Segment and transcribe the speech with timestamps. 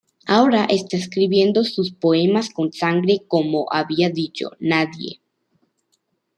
[0.25, 5.21] Ahora está escribiendo sus poemas con sangre como había dicho "Nadie".